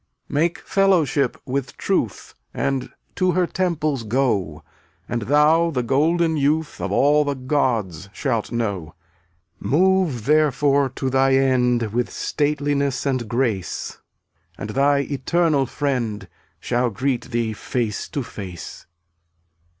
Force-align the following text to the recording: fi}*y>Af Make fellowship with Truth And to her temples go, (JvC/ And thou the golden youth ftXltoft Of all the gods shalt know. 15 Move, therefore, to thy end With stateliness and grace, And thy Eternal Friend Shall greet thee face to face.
fi}*y>Af 0.29 0.33
Make 0.33 0.59
fellowship 0.61 1.37
with 1.45 1.77
Truth 1.77 2.33
And 2.55 2.89
to 3.15 3.33
her 3.33 3.45
temples 3.45 4.01
go, 4.03 4.63
(JvC/ 4.63 4.63
And 5.09 5.21
thou 5.29 5.69
the 5.69 5.83
golden 5.83 6.35
youth 6.37 6.69
ftXltoft 6.79 6.85
Of 6.85 6.91
all 6.91 7.23
the 7.23 7.35
gods 7.35 8.09
shalt 8.11 8.51
know. 8.51 8.95
15 9.61 9.69
Move, 9.77 10.25
therefore, 10.25 10.89
to 10.89 11.11
thy 11.11 11.35
end 11.35 11.93
With 11.93 12.09
stateliness 12.09 13.05
and 13.05 13.29
grace, 13.29 13.99
And 14.57 14.71
thy 14.71 15.01
Eternal 15.01 15.67
Friend 15.67 16.27
Shall 16.59 16.89
greet 16.89 17.25
thee 17.29 17.53
face 17.53 18.07
to 18.09 18.23
face. 18.23 18.87